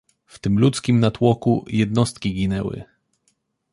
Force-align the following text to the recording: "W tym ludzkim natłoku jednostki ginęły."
"W 0.25 0.39
tym 0.39 0.59
ludzkim 0.59 0.99
natłoku 0.99 1.65
jednostki 1.67 2.33
ginęły." 2.33 2.83